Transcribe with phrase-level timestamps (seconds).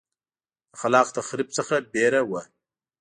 [0.69, 2.41] د خلاق تخریب څخه وېره وه.